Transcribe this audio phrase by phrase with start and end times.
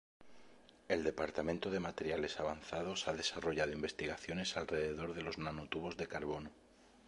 [0.87, 6.49] El departamento de materiales avanzados ha desarrollado investigaciones alrededor del los nanotubos de carbono.